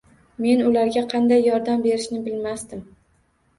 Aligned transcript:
Men 0.45 0.63
ularga 0.69 1.03
qanday 1.11 1.45
yordam 1.49 1.85
berishni 1.85 2.25
bilmasdim 2.27 2.83